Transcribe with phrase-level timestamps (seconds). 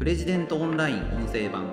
[0.00, 1.70] プレジデントオンライン音声版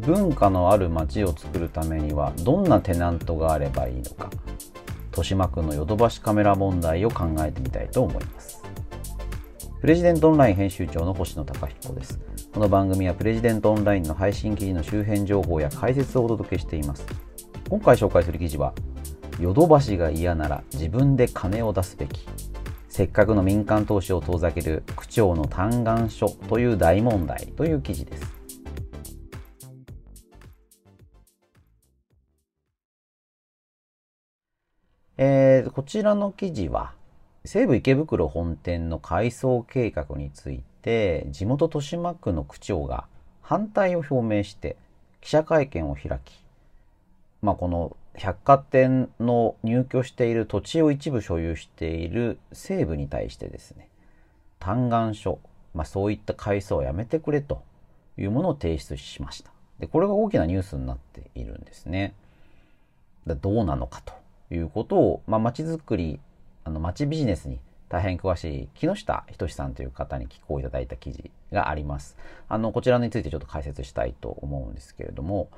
[0.00, 4.28] 文化のある街を作るためにはどんなテナントがあればいいのか
[5.12, 8.62] 豊島区のヨドバシカメラ問題を考えてみたいと思います。
[9.80, 12.20] プレジデントオンライン編集長の星野貴彦です。
[12.52, 17.06] この番組はプレジデントオンラインの配信記事の周辺情報や解説をお届けしています。
[17.70, 18.74] 今回紹介する記事は
[19.40, 22.26] ヨドバシが嫌なら自分で金を出すべき。
[22.94, 28.32] せっかくの民間投資を遠ざける区長の嘆願書という大問題という記事です。
[35.16, 36.92] えー、こちらの記事は
[37.46, 43.06] 西武池袋本店の改装計画について地元豊島区の区長が
[43.40, 44.76] 反対を表明して
[45.22, 46.44] 記者会見を開き、
[47.40, 53.88] まあ、この百貨店の入居している土地を一部所有している西部に対してですね
[54.58, 55.38] 嘆願書、
[55.74, 57.62] まあ、そういった改装をやめてくれと
[58.18, 59.50] いうものを提出しました。
[59.78, 62.14] でこれが大きなニュースになっているんですね。
[63.26, 64.12] どうなのかと
[64.54, 66.20] いうことを、まあ、街づくり
[66.64, 67.58] あの街ビジネスに
[67.92, 72.16] 大変詳しい木下仁さんという方に寄稿いただいた記事があります。
[72.48, 75.50] あの、こちらについてちょっと解説したいと思うんですけれども、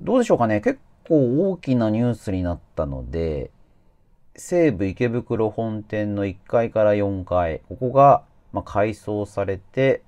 [0.00, 0.60] どうでしょうかね。
[0.60, 3.50] 結構大きなニュースになったので、
[4.36, 10.02] 西武池袋本店の1階から4階、ここが、ま改装されて、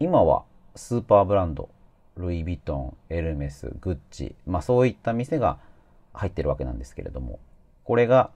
[0.00, 1.68] 今はスーパーブランド、
[2.16, 5.58] ルイ・ヴィトン、エルメス、グッチ、まあそういった店が
[6.12, 7.38] 入ってるわけなんですけれども、
[7.84, 8.30] これが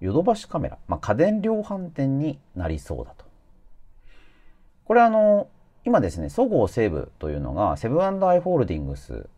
[0.00, 3.24] ヨドバシカメラ、まあ、家電量販店になりそうだと。
[4.84, 5.48] これあの、
[5.84, 9.28] 今ですね、そごう・西武というのがセブンアイ・ホールディングス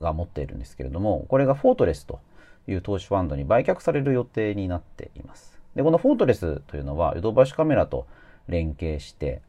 [0.00, 2.20] が持っているんですけれども、これがフォートレスと
[2.66, 5.60] いう投資ファンドに売却される予定になっています。
[5.74, 8.06] で、このフォートレスというのはヨドバシカメラと
[8.48, 9.42] 連携して、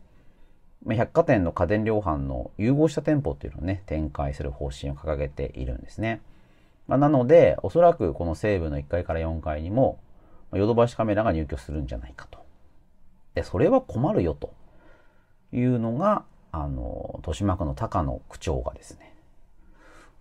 [0.88, 6.22] 百貨店の家電量販の融合した店舗っていうのをね、展開する方針を掲げているんですね。
[6.88, 10.00] まあ、なので、おそらくこの西部の1階から4階にも、
[10.54, 12.40] ヨドバシカメラが入居するんじゃないかと。
[13.34, 14.54] で、それは困るよと
[15.52, 19.15] いうのが、あの、豊島区の高野区長がですね、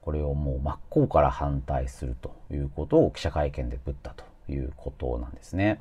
[0.04, 5.80] これをもう真っ向から反対するということを記者会見でぶったということなんですね。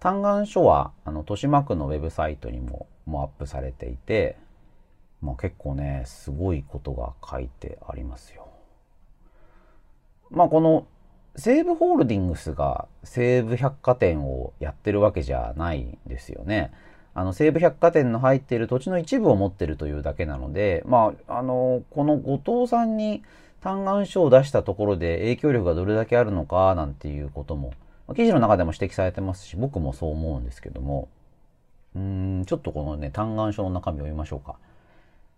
[0.00, 4.38] 嘆願書は、あの、豊島区のウェブサイトにももうアップされていて、
[5.20, 8.48] まあ、結構ね、すごいことが書いてありますよ。
[10.30, 10.86] まあこの
[11.36, 16.72] 西武ホールディングスが西武百貨店をやってるわけじゃないんですよね。
[17.14, 23.22] あの西武百貨店の入っている土地の一部を持ってるというだけなので、まあ、あの、この後藤さんに
[23.60, 27.74] 嘆願書を出したところで影響力がどれだけあるのかなんていうことも、
[28.16, 31.08] 記事の中でも指摘されてますし、僕もそう思うんですけども、
[31.94, 34.56] うん、ちょっとこのね、嘆願書の中身を読みましょうか。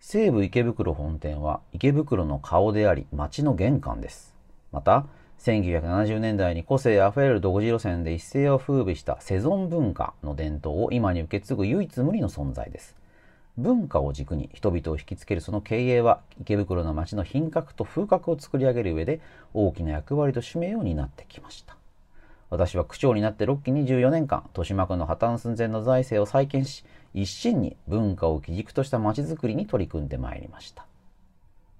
[0.00, 4.34] 西武池袋本店は池袋の顔であり、街の玄関です。
[4.70, 5.06] また、
[5.38, 12.96] 1970年代に個性あふれる独自路線で一世を風靡したセゾン文化の伝統を今に受け継ぐ唯一無二の存在です。
[13.56, 19.20] 文化を軸に人々を引きつけるその経営は池袋の街の品格と風格を作り上げる上で
[19.52, 21.76] 大きな役割と使命を担ってきました。
[22.50, 30.86] 私は区長になって6期24年間、豊島区の破綻寸前の財政を再建し、一心に文化を基軸とした街づくりに取り組んでまいりました。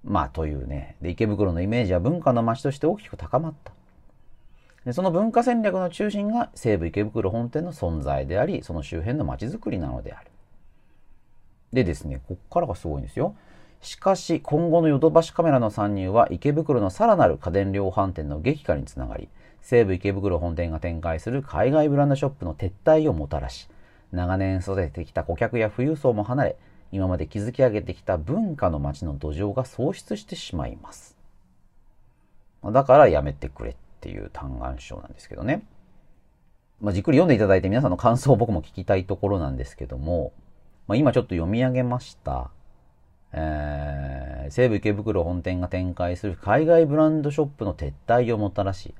[0.05, 0.95] まあ、というね。
[1.01, 3.73] で、池袋のイメージは文化の街として大きく高まった。
[4.85, 10.27] でその文化戦略の中心が西武池袋本店の存在であり、その周辺の街づくりなのである。
[11.73, 13.35] でですね、こっからがすごいんですよ。
[13.81, 19.27] しかし、今後のヨドバシカメラの参入は池袋のさらなる家電量販店の激化につながり、
[19.61, 23.67] 西武池袋本店が展開する海外ブランドショップの撤退をもたらし、
[24.11, 26.55] 長年育ててきた顧客や富裕層も離れ、
[26.95, 31.17] 今まで築き上げてきた文化の街の土壌が喪失してしまいます。
[32.63, 35.65] だからやめてくれっていう嘆願書なんですけどね。
[36.79, 40.31] まあ、じっくり読んでいただいて皆さんの感想を僕も聞きたいところなんですけども、
[40.87, 42.49] まあ、今ちょっと読み上げました。
[43.33, 48.95] えー、西武池袋本店が展開する海外ブランドショップの撤退をもたらし、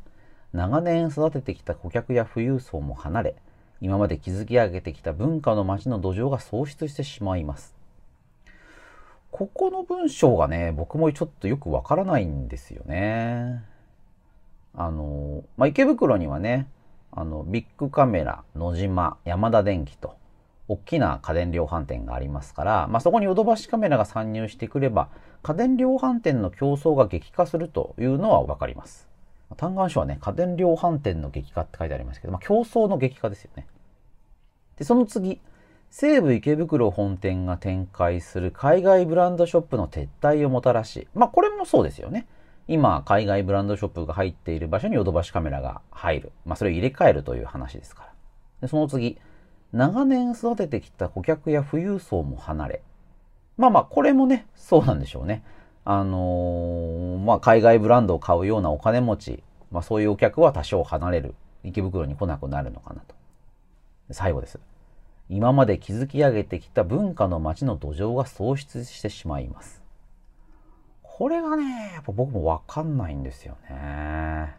[0.52, 3.36] 長年育ててきた顧客や富裕層も離れ、
[3.80, 7.75] 今まで築き上げてきた文化の街の土壌が喪失してしまいます。
[9.36, 13.62] ここの文章がね、僕もちょっとよくわからないんですよね。
[14.74, 16.70] あの、まあ、池袋にはね、
[17.12, 20.16] あの、ビッグカメラ、野島、山田電機と、
[20.70, 25.10] 大きな家電量販店がありますから、まあ、そこにヨドバシカメラが参入してくれば、
[25.44, 29.10] 家電量販店の競争が激化するというのはわかります。
[29.58, 33.68] 嘆願書はね、家電量販店の激化って書いてありますけど、まあ、競争の激化ですよね。
[34.78, 35.42] で、その次、
[35.90, 42.28] 西武池袋本店が展開する海外ブランドショップの撤退をもたらし、まあこれもそうですよね。
[42.68, 46.32] 今、海外ブランドショップが入っている場所にヨドバシカメラが入る。
[46.46, 48.14] まあそれを入れ替えるという話ですから。
[48.62, 49.18] でその次、
[49.72, 52.82] 長年育ててきた顧客や富裕層も離れ。
[53.58, 55.44] まあまあこれもね、そうなんでしょうね。
[55.86, 61.36] あのー、まあ海外ブランドを買うようなお金持ち、まあそういうお客は多少離れる。
[61.64, 63.16] 池袋に来なくなるのかなと。
[64.12, 64.60] 最後です。
[65.30, 69.82] 今まで築き上げてきた文化の街の土壌が喪失してしまいます。
[71.02, 74.54] これがね、やっぱ僕もわかんないんですよね。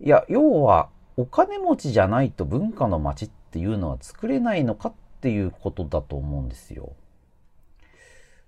[0.00, 6.94] いや、要は、お金持ちじゃないと文化の街っていうのは作れないのかっていうことだと思うんですよ。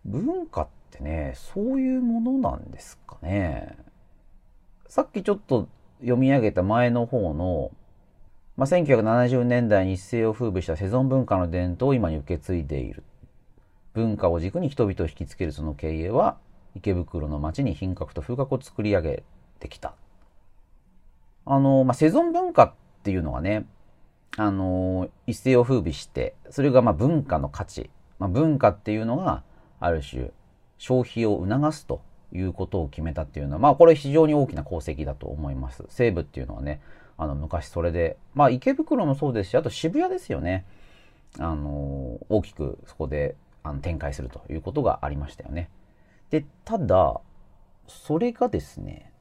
[0.04, 3.76] 文化ってね、そういうものなんですかね。
[4.88, 5.68] さっきちょっと
[6.00, 7.70] 読み上げた前の方の
[8.56, 13.02] まあ、1970年代に一世を風靡したセゾン文化の伝統を今に受け継いでいる。
[13.94, 16.36] 文化を軸に人々を引きつけるその経営は、
[16.76, 19.22] 池袋の街に品格と風格を作り上げ
[19.58, 19.94] てきた。
[21.46, 22.72] あの、まあ、セゾン文化っ
[23.02, 23.66] ていうのはね、
[24.36, 29.42] あの、一世を風靡して、それがまあ文化の価値、まあ、文化っていうのが、
[29.80, 30.30] ある種、
[30.78, 32.00] 消費を促すと
[32.32, 35.84] いうことを決めたっていうのは、まあ、これ非常に大きな功績だと思います。
[35.88, 36.80] 西部っていうのはね、
[37.16, 40.64] あの、昔それで、まあ、池袋もそうですし、あと渋谷ですよね。
[41.38, 45.70] あの、大きくそこであの展開するということがありましたよね。
[46.30, 47.20] で、ただ、
[47.86, 49.12] それがですね、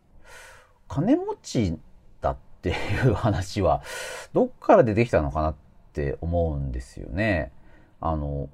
[0.87, 1.77] 金持ち
[2.21, 2.73] だってい
[3.07, 3.81] う話は、
[4.33, 5.55] どっから出てきたのかなっ
[5.93, 7.51] て思うんですよね。
[7.99, 8.49] あの、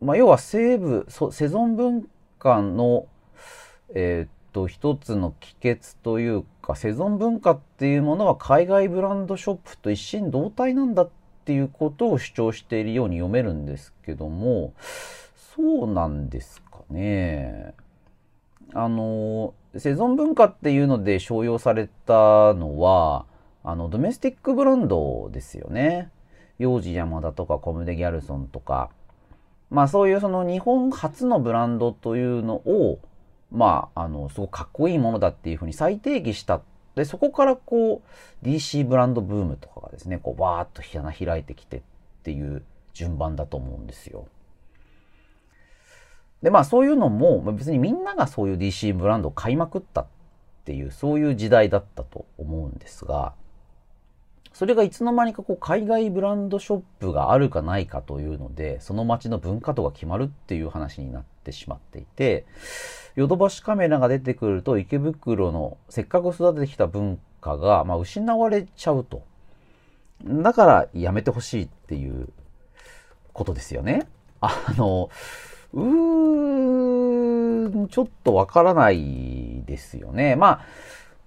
[0.00, 2.08] まあ、要は西部、セゾン文
[2.38, 3.06] 化の、
[3.94, 11.10] えー、っと、一つの帰結というか、セゾン文化っていうものは海外ブランドショップと一心同体なんだっ
[11.44, 14.72] ていうことを主張しているように読めるんですけども、
[15.56, 17.74] そうなんですかね。
[18.72, 23.26] あの、セゾン文化っていうので商用されたのは、
[23.62, 26.10] あの、ドメスティックブランドですよね。
[26.58, 28.90] 幼児山田とかコムデ・ギャルソンとか、
[29.70, 32.98] まあそういうその日本初のブランドというのを、
[33.50, 36.60] まあ、あの、すごくかっこいいものだっていうふうに再定義した。
[36.94, 41.80] で、そこからこう、DC ブランドブームとかがですね、こう、わーっと花開いてきてっ
[42.22, 42.62] ていう
[42.92, 44.26] 順番だと思うんですよ。
[46.42, 50.06] で、まあそういうのも、別にみんながそういう DC ブランドを買いまくったっ
[50.64, 53.34] ていう、そういう時代だったと思うんですが、
[54.52, 62.46] それがいつの間にかこう海外ブランドショップがあるかないかというので、その街の文化度が決まるっていう話になってしまっていて、
[63.14, 69.22] ヨドバシカメラが出てくると池袋のせっかく育ててきた文化が、まあ、失われちゃうと。
[70.24, 72.28] だからやめてほしいっていう
[73.32, 74.08] ことですよね。
[74.40, 75.10] あの、
[75.72, 80.36] うーん、ちょっとわからないですよね。
[80.36, 80.60] まあ、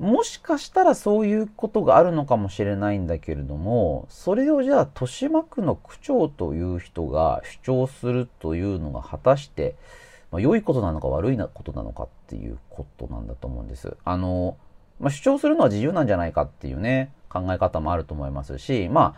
[0.03, 9.75] もしかしたらそういうことがあるのかもしれないんだけれども、それをじゃあ豊島区の区長という人が主張するというのが果たして、
[10.29, 13.95] まあ、良いことなのか悪いことなのかっていうことなんだと思うんです。
[14.03, 14.57] あの、
[14.99, 19.15] まあ、主張するのは自由なんじゃないかっていうね、考え方もあると思いますし、ま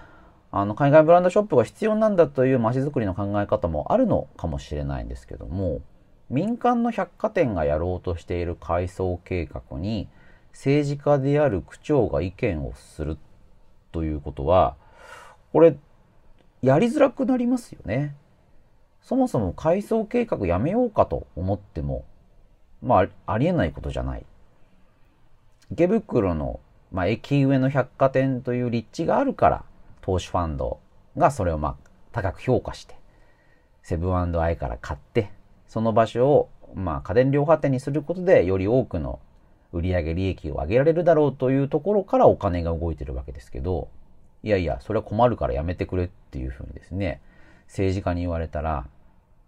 [0.51, 5.81] あ、あの、海外ブランドショップが必要なんだという街づくりの考え方もあるのかもしれないんですけども、
[6.29, 10.09] 民間の百貨店がやろうとしている改装計画に、
[10.55, 13.17] 政治家である区長が意見をする
[13.91, 14.77] ということは、
[15.51, 15.75] これ、
[16.61, 18.15] やりづらくなりますよね。
[19.01, 22.05] そもそも改装計画やめようかと思っても、
[22.81, 24.25] まあ、ありえないことじゃない。
[25.71, 29.63] 池袋の、まあ、駅上の百貨店という立地があるから、
[30.01, 30.79] 投資ファンド
[31.17, 32.95] がそれをまあ、高く評価して、
[33.83, 35.31] セブンアイから買って、
[35.67, 39.19] その場所を、まあ、家電量販店にすることで、より多くの
[39.77, 43.89] 売上利益を上げられるだろうというところからお金が動いてるわけですけど、
[44.43, 47.21] いやいや、それは困るからやめてくれっていうふうにですね、
[47.67, 48.87] 政治家に言われたら、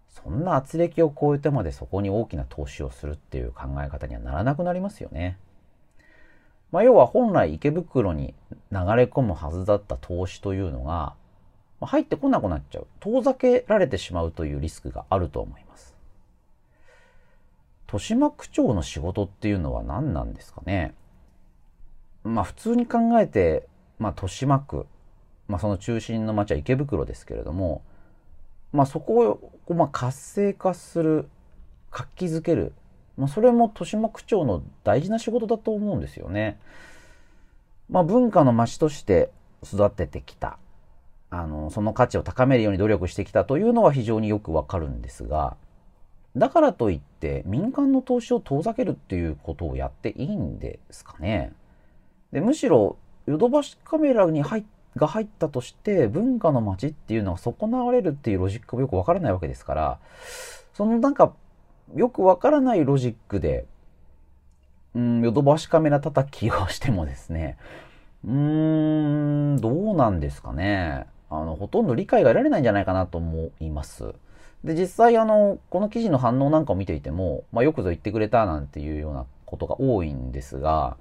[0.08, 5.38] そんな圧力を超えてまでそこに大きな投資をするっていう考え方にはならなくなりますよね。
[6.72, 8.34] まあ、要は本来池袋に
[8.72, 11.14] 流れ込むはずだった投資というのが
[11.80, 12.86] ま、入ってこなくなっちゃう。
[13.00, 15.87] 遠ざけられてしまうというリスクがあると思います。
[17.88, 20.94] 豊島区長の仕事っていうのは何なんですかね？
[22.22, 23.66] まあ普通に考えて、
[23.98, 24.86] まあ豊島区、
[25.48, 27.82] まあその中心の町は池袋ですけれども、
[28.72, 31.30] まあそこをまあ活性化する、
[31.90, 32.74] 活気づける、
[33.16, 36.60] まあそれも豊島区長の大事な仕事だと思うんですよね。
[37.88, 39.30] まあ文化の町として
[39.64, 40.58] 育ててきた。
[41.30, 45.56] あの、その価値を高めるように努力してきたというのは非常によくわかるんですが、
[46.38, 51.52] だからといって民間の投資を遠ざけるっていうことをやっていいんですかね。
[52.32, 54.64] でむしろヨドバシカメラに入
[54.96, 59.98] が入ったとして文化の街っていうのが損なわれるっていうロジックもよくわからないわけですから
[60.74, 61.32] そのなんか
[61.94, 63.66] よくわからないロジックで
[64.94, 67.56] うんヨドバシカメラ叩きをしてもですね
[68.24, 74.14] うーんどうなんですかねあのほとんど理解が得られないんじゃないかなと思います。
[74.64, 80.96] で、実際あの、この記事の反応なんかを見ていても、まあ、よくぞ言ってくれたなんていうようなことが多いんですが、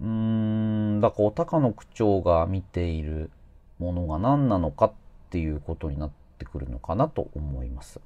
[0.00, 3.30] うーん、だから、高野区長が見ている
[3.78, 4.92] ものが何なのかっ
[5.30, 8.00] ていうことになってくるのかなと思います。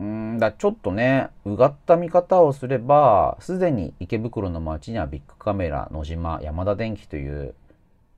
[0.00, 7.54] うーんだちょっとね、うがった見方をすれば、すでに池袋の街にはビッグカメラ、野島、山田電機という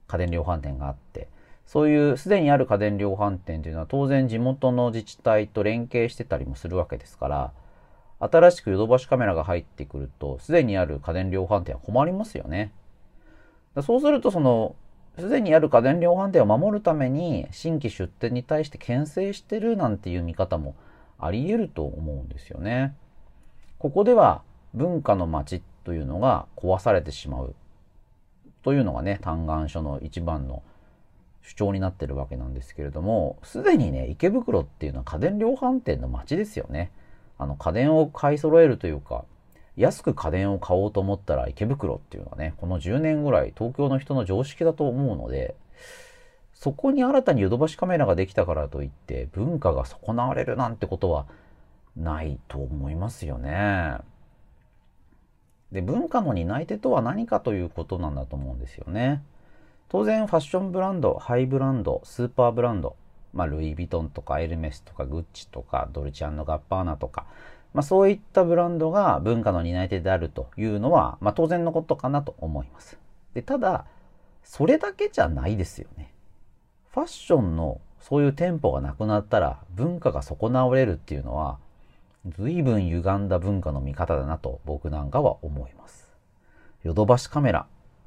[0.09, 1.29] 家電量販店があって、
[1.67, 7.53] そういうすでにある家電量販店というのは当然地元の自治体と連携してたりもするわけですから、
[8.19, 12.73] 新しくヨドバシカメラが入ってくると、すでにある家電量販店は困りますよね。
[13.83, 14.75] そうすると、その、
[15.19, 20.75] すでにある家電量販店を守るために、新規出店に対して牽制してるなんていう見方も
[21.19, 22.95] あり得ると思うんですよね。
[23.79, 24.43] ここでは
[24.73, 27.55] 文化の街というのが壊されてしまう
[28.63, 30.63] というのがね、嘆願書の一番の
[31.47, 36.91] 主張になってるわけなんですけれども、すでにね、池袋っていうのは家電量販店の街ですよね。
[37.39, 39.25] あの家電を買い揃えるというか、
[39.77, 45.55] 安く家電を買おうと思ったら池袋っていうのはね、この10年ぐらい東京の人の常識だと思うので、
[46.53, 51.27] そこに新たにヨドバシカメラができたからといって文化が損なわれるなんてことは
[51.97, 53.99] ないと思いますよね。
[55.71, 59.23] で、文化の担い手とは何かということなんだと思うんですよね。
[59.89, 62.97] 当然ファッションブランド、ハイブランド、スーパーブランド、
[63.33, 67.27] まあ、ルイ・ヴィトンとかエルメスとかグッチとかドルチアンのガッパーナとか、
[67.73, 72.99] まあ、そういったブランドが文化の担い手であるというのは、まあ、当然のことかなと思います。
[73.35, 73.85] でただ、
[74.43, 76.13] それだけじゃないですよね。
[76.91, 81.59] ファッションのそういう店舗がなくなったら文化が損なわれるっていうのは、
[82.27, 86.09] 随分歪んだ文化の見方だなと僕なんかは思います。
[86.83, 87.67] ヨドバシカメラ、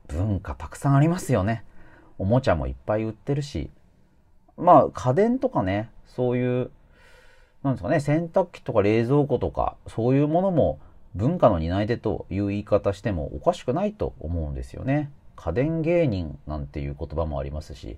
[0.10, 1.64] 文化たくさんありますよね。
[2.18, 3.70] おもちゃもいっぱい売ってるし、
[4.58, 6.72] まあ家電とかね、そういう、
[7.64, 10.80] なんですかね、洗濯機とか冷蔵庫とか、そういうものも
[11.16, 15.12] 文化の担い手という言い方してもおかしくないと思うんですよね。
[15.36, 17.98] 家電芸人なんていう言葉もありますし、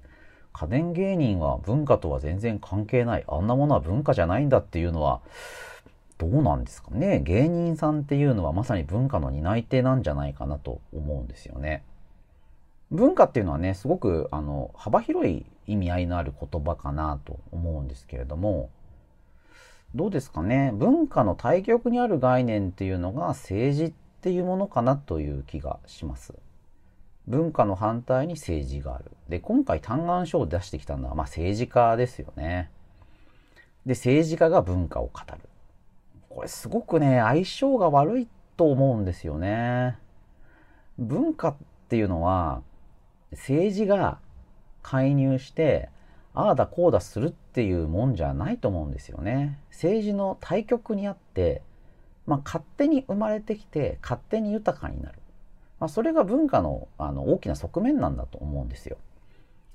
[0.54, 3.24] 家電芸人は文化とは全然関係ない。
[3.28, 5.22] あんなものは文化じゃないんだっていうのは、
[6.18, 7.22] どうなんですかね。
[7.22, 11.84] 芸人さんっていうのはまさに文化の担い手なんじゃないかなと思うんですよね。
[12.92, 18.70] 文化っていうのはね、すごくあの幅広い意味合いのある言葉かなと思うんですけれども、
[19.96, 20.72] どうですかね？
[20.74, 26.34] 文化の対極にある概念っていうのが政治っていうものかなという気がします。
[27.28, 29.12] 文化の反対に政治がある。
[29.30, 32.72] で、今回嘆願書を出してきたのは、まあ、政治家ですよね。
[33.86, 35.40] で、政治家が文化を語る。
[36.30, 39.98] これすごくね、相性が悪いと思うんですよね。
[40.98, 41.56] 文化っ
[41.90, 42.64] ていうのは、
[43.32, 44.20] 政治が
[44.84, 45.90] 介入して
[46.34, 49.60] ああだこうだするっていうもんじゃないと思うんですよね。
[49.70, 51.62] 政治の対極にあって、
[52.26, 55.20] まあ、勝手に生まれてきて勝手に豊かになる。
[55.80, 58.98] まあ、それが文化のあの大きな側面なんだと思うんですよ。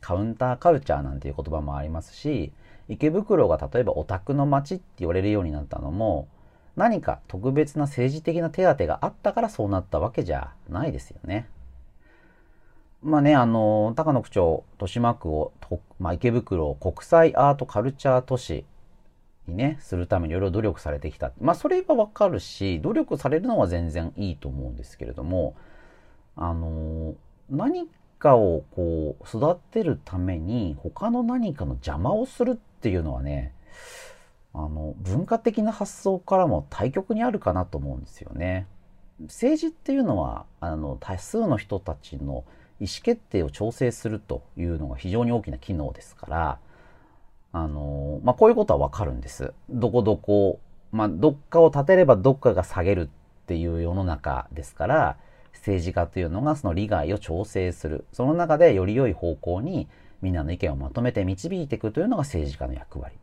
[0.01, 2.53] カウンターカルチャーなんていう言葉もありますし、
[2.89, 6.29] 池袋が例えばオタクの街って言われるようになったのも、
[6.77, 11.49] 何か特別な政治的な手当があったからそうなったわけじゃないですよね。
[13.03, 15.53] まあね、あの、高野区長、豊島区を、
[15.99, 18.65] まあ、池袋を国際アートカルチャー都市
[19.47, 21.33] にね、するためにいろいろ努力されてきた。
[21.41, 25.55] まあ、それはわかるし、努力されるのは全然いいと思うんですけれども、
[26.37, 27.15] あの、
[27.51, 27.89] 何
[28.19, 33.53] かをこう、育てるために、他の何かの邪魔をするっていうのはね、
[34.53, 38.67] あの、文化的な発想からも対極にあるかなと思うんですよね。
[39.23, 42.45] 政治っていうのは、あの、多数の人たちの
[42.81, 46.59] 意思決定を調整するというのが非常に大きな機能ですから、
[47.53, 49.53] あのまあ、こういうことはわかるんです。
[49.71, 50.61] どこどこ、
[50.93, 55.17] まあ、どっかを立てればどっかが下げるっていう世の中ですから、
[55.55, 58.05] 政治家というのがその利害を調整する。
[58.13, 59.89] その中でより良い方向に
[60.21, 63.17] みんなの意見をまとめて導いていくというのが政治家の役割。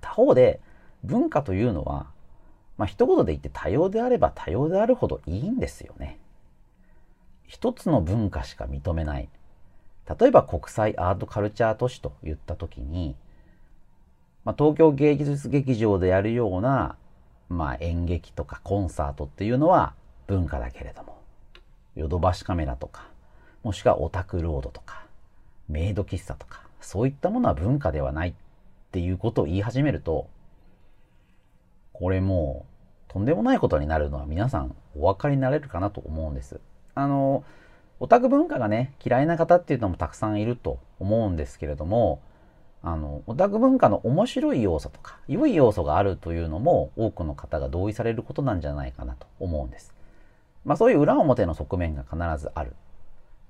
[0.00, 0.60] 他方で、
[1.04, 2.10] 文化というのは、
[2.78, 6.18] まあ、一言で言って多様であれば多様であるほどいいんですよね。
[7.46, 9.28] 一つの文化しか認めない。
[10.18, 13.14] 例えば国際アートカルチャー都市といった時に、
[14.44, 16.96] まあ、東京芸術劇場でやるような、
[17.48, 19.94] まあ、演劇とかコンサートっていうのは
[20.26, 21.20] 文化だけれども、
[21.94, 23.04] ヨドバシカメラとか、
[23.62, 25.04] もしくはオタクロードとか、
[25.68, 28.34] メイド喫茶とか、そういったものは文化ではないっ
[28.90, 30.28] ていうことを言い始めると、
[31.92, 32.66] これも
[33.08, 36.60] うとんでもないことになるのは皆さんお分かりになれるかなと思うんです。
[36.94, 37.44] あの、
[38.00, 42.20] オタク文化がね、嫌いな方っていうのもたくさんいると思うんですけれども、
[42.82, 49.94] あの、オタク文化の面白い要素とか、良い要素があるというのも多くの方が同意されることなんじゃないかなと思うんです。
[50.64, 52.74] まあそういう裏表の側面が必ずある。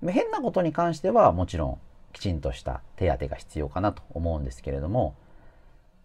[0.07, 1.79] 変なことに関してはもちろん
[2.13, 5.15] きちんとした手当が必要かなと思うんですけれども、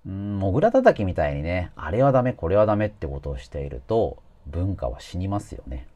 [0.05, 5.87] うん、もぐら叩きみたいにね、あれはダメ、これはダメってことをしていると、文化は死にますよね。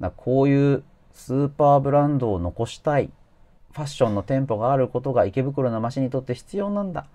[0.00, 3.10] だこういうスーパーブランドを残したい、
[3.72, 7.06] ファッションの店舗があることが池袋の街にとって必要なんだ。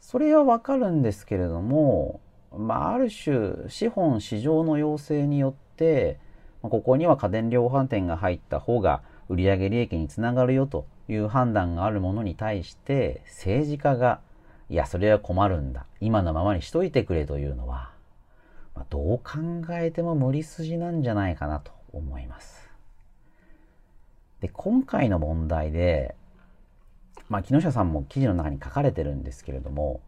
[0.00, 2.20] それはわかるんですけれども、
[2.56, 6.18] まあ、ある種、資本市場の要請によって、
[6.62, 14.20] ここには家電量販店が入った方が売上利益につながるよという判断があるものに対して政治家が
[14.70, 15.84] いやそれは困るんだ。
[16.00, 17.90] 今のままにしといてくれというのは、
[18.74, 19.22] まあ、どう考
[19.72, 21.72] えても無理筋なんじゃないかなと。
[21.96, 22.68] 思います。
[24.40, 26.14] で今回の問題で、
[27.28, 30.02] まあ、木下さんも記事の中に書かれてるんですけれども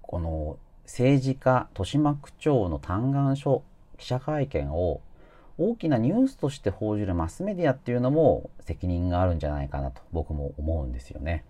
[0.00, 3.62] この政治家豊島区長の嘆願書
[3.98, 5.00] 記者会見を
[5.56, 11.44] 大きなニュースとして報じるマスメディアっていうのも責任があるんじゃないかなと僕も思うんですよね。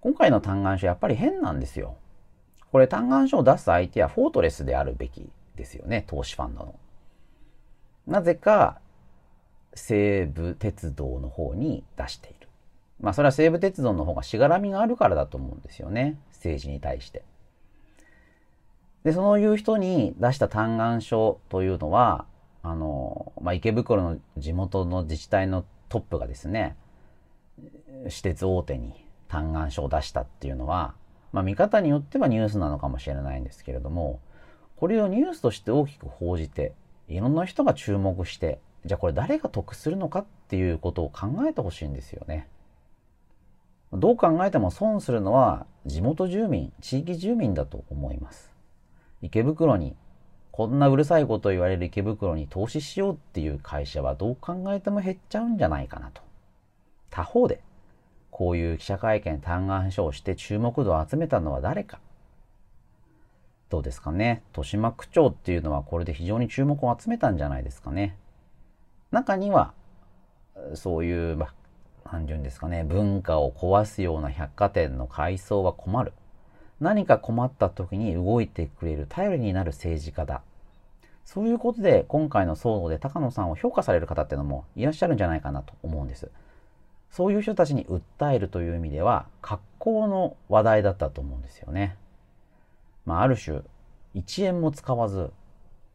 [0.00, 1.96] 今回の嘆願書やっぱり変なんですよ。
[2.72, 6.74] これ嘆願書を出す相手はフォートレスであるべきですよね、投資ファンドの。
[8.06, 8.80] なぜか
[9.74, 12.48] 西武鉄道の方に出している。
[13.00, 17.22] まあそれは西武鉄道の方がしがらみがあるからだと思うんですよね、政治に対して。
[19.04, 22.26] で、そういう人に出した嘆願書というのは、
[22.62, 26.76] あの、まあ、池袋の地元の自治体のトップがですね、
[28.04, 30.94] 私鉄大手に嘆願書を出したっていうのは、
[31.32, 34.20] まあ、見方によってはニュースなのかもしれないんですけれども、
[34.76, 36.74] これをニュースとして大きく報じて、
[37.10, 42.48] いろんな人が注目して、じゃあこれ誰が得するのかっていうことを考えてほしいんですよね。
[43.92, 48.52] どう考えても損するのは地元住民、地域住民だと思います。
[49.22, 49.96] 池袋に、
[50.52, 56.22] こんなうるさいことを言われる池袋に投資しようっていう会社はどう考えても減っちゃうんじゃないかなと。
[57.10, 57.60] 他方で、
[58.30, 61.98] こういう記者会見、嘆願書をして注目度を集めたのは誰か。
[63.70, 64.42] どうですかね？
[64.48, 68.16] 豊島区長っていうのはこれで非常に注目を集めたんじゃないですかね。
[69.12, 69.72] 中には、
[70.74, 71.54] そういう、まあ、
[72.12, 76.12] 何て言うんですかね、文化を壊すような百貨店の改装は困る。
[76.80, 80.42] 何か困った時に動いてくれる頼りになる政治家だ。
[81.24, 86.28] そういうことで今回の騒動で高野さんを評価される方っていうのもいらっしゃるんじゃないかなと思うんです。
[87.10, 91.96] そういう人たちに訴えるという意味では格好の話題だったと思うんですよね。
[93.06, 93.60] まあ、ある種
[94.14, 95.30] 1円も使わず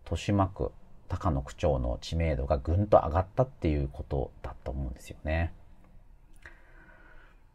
[0.06, 0.72] 豊島区
[1.08, 5.54] 高野区長の知名度がぐんと上がったっていうことだと思うんですよね。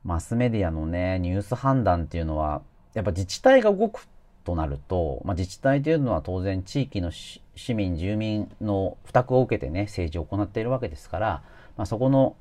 [0.04, 2.62] マスメディアのね、ニュース判断っていうのは
[2.94, 4.06] やっぱ自治体が動く
[4.44, 7.42] となると、まあ、自治体というのは当然地域の市
[7.74, 11.42] 民、住民の負託を受けてね、政治を行っているわけですから、
[11.76, 12.36] まあ、そこの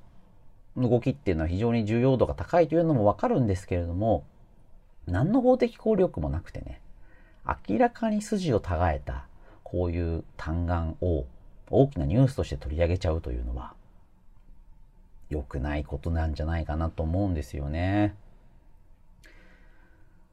[0.77, 4.23] 動きっていうのは非常に重要度が高いというのもわかるんですけれども、
[5.07, 6.81] 何の法的効力もなくてね、
[7.45, 9.25] 明らかに筋を違えた、
[9.63, 11.25] こういう嘆願を
[11.69, 13.73] 大きなニュースとして取り上げちゃうというのは、
[15.29, 18.15] 良くないことなんじゃないかなと思うんですよね。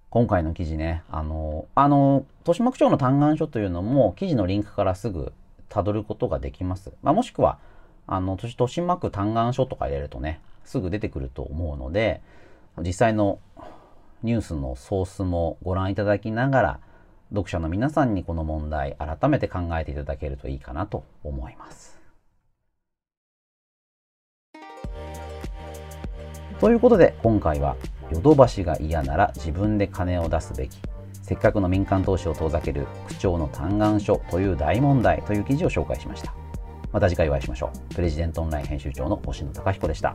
[0.09, 5.33] 今回の記事ね、あの、あの、豊島区長の嘆願書というのも記事のリンクからすぐ
[5.69, 6.93] 辿ることができます。
[7.03, 7.59] まあ、もしくは、
[8.07, 12.23] あの、豊島区嘆願書とか入れるとね、すぐ出てくると思うので、
[12.79, 13.39] 実際の
[14.23, 16.81] ニュースのソースもご覧いただきながら、
[17.31, 21.99] 読者の皆さんにこの問題改めて考えていただけるといいかなと思います。
[26.61, 27.77] ということで今回は
[28.11, 30.79] ヨドバシが嫌なら自分で金を出すべき
[31.23, 36.33] せっかくの民間投資を遠ざける区長の嘆願書という大問題という記事を紹介しました。
[36.93, 37.95] また次回お会いしましょう。
[37.95, 40.15] プレジデントオンライン編集長の星野貴彦でした。